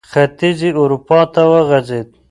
ختیځې 0.09 0.69
اروپا 0.81 1.19
ته 1.33 1.41
وغځېد. 1.51 2.07